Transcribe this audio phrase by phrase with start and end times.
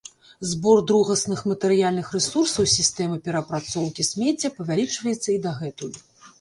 [0.51, 5.97] Збор другасных матэрыяльных рэсурсаў сістэмы пераапрацоўкі смецця павялічваецца і дагэтуль